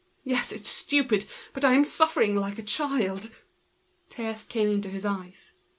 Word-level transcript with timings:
Yes, 0.23 0.51
it's 0.51 0.67
stupid, 0.67 1.27
but 1.53 1.63
I 1.63 1.75
am 1.75 1.83
suffering 1.85 2.35
like 2.35 2.57
a 2.57 2.63
child!" 2.63 3.35
Tears 4.09 4.45
came 4.45 4.67
into 4.67 4.89
his 4.89 5.05
eyes. 5.05 5.51